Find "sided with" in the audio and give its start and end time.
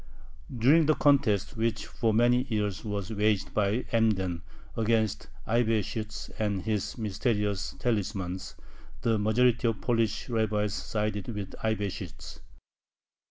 10.73-11.51